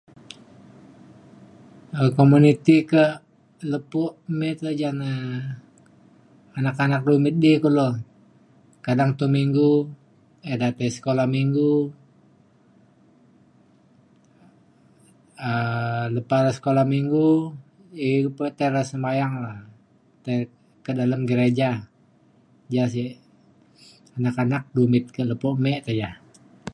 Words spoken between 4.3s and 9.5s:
me ja na anak anak dumit du kulo. kadang tau